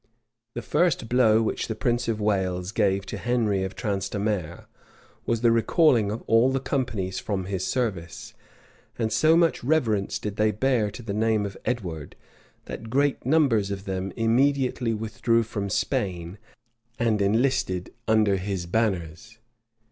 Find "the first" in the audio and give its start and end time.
0.55-1.07